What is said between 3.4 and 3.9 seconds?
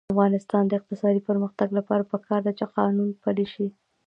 شي.